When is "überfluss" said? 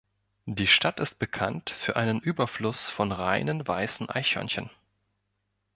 2.21-2.89